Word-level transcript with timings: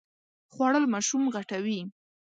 خوړل 0.53 0.85
ماشوم 0.93 1.23
غټوي 1.35 1.79